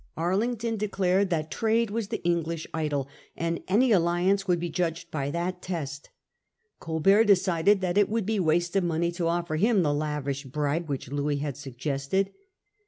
[0.17, 3.07] Arlington declared that trade was the English idol,
[3.37, 6.09] and any alliance would be judged by that test.
[6.79, 10.89] Colbert decided that it would be waste of money to offer him the lavish bribe
[10.89, 12.31] which Louis had suggested.